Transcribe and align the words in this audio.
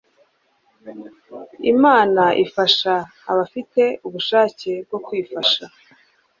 imana 1.73 2.23
ifasha 2.45 2.93
abafite 3.31 3.83
ubushake 4.07 4.71
bwo 4.85 4.97
kwifasha 5.05 5.63